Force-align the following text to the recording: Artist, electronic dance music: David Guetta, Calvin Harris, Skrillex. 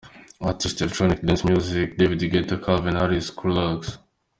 Artist, 0.39 0.81
electronic 0.81 1.21
dance 1.21 1.45
music: 1.45 1.95
David 1.95 2.27
Guetta, 2.31 2.57
Calvin 2.57 2.95
Harris, 2.95 3.27
Skrillex. 3.27 3.99